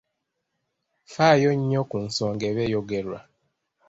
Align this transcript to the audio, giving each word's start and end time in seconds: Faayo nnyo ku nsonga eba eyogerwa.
Faayo 1.13 1.51
nnyo 1.59 1.81
ku 1.89 1.97
nsonga 2.05 2.43
eba 2.49 2.61
eyogerwa. 2.67 3.19